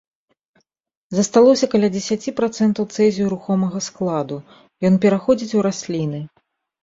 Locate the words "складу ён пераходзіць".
3.89-5.55